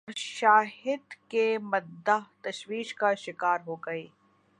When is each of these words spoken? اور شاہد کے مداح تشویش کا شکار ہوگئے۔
اور 0.07 0.13
شاہد 0.17 1.13
کے 1.29 1.57
مداح 1.61 2.19
تشویش 2.41 2.93
کا 2.95 3.13
شکار 3.15 3.59
ہوگئے۔ 3.67 4.05